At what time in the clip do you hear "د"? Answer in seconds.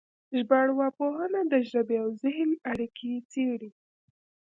1.51-1.53